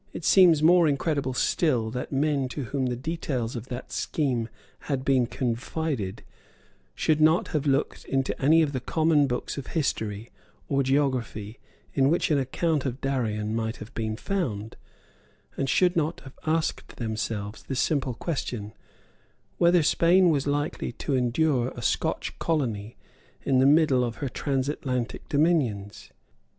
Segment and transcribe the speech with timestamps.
[0.13, 4.49] It seems more incredible still that men to whom the details of that scheme
[4.89, 6.23] had been confided
[6.95, 10.31] should not have looked into any of the common books of history
[10.67, 11.59] or geography
[11.93, 14.75] in which an account of Darien might have been found,
[15.55, 18.73] and should not have asked themselves the simple question,
[19.59, 22.97] whether Spain was likely to endure a Scotch colony
[23.43, 26.09] in the midst of her Transatlantic dominions.